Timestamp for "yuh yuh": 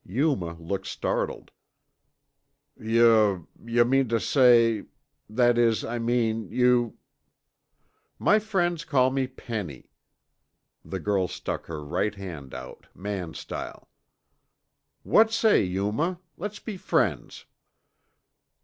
2.75-3.85